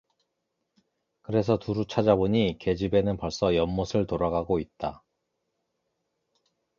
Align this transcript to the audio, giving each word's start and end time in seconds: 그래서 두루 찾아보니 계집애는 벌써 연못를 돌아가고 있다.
그래서 1.21 1.59
두루 1.59 1.85
찾아보니 1.85 2.57
계집애는 2.59 3.17
벌써 3.17 3.55
연못를 3.55 4.07
돌아가고 4.07 4.57
있다. 4.57 5.03